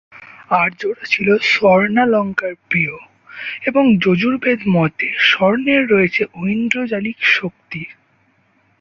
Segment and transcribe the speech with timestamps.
[0.55, 2.95] আর্যরা ছিল স্বর্ণালঙ্কার-প্রিয়
[3.63, 7.81] এবং যজুর্বেদ-মতে স্বর্ণের রয়েছে ঐন্দ্রজালিক শক্তি।